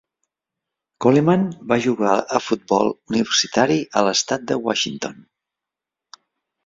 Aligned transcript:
Coleman 1.05 1.43
va 1.73 1.77
jugar 1.85 2.15
a 2.39 2.41
futbol 2.45 2.91
universitari 3.13 3.79
a 4.01 4.05
l'estat 4.09 4.49
de 4.53 4.59
Washington. 4.69 5.21